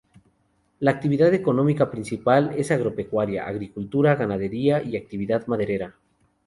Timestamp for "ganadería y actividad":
4.15-5.45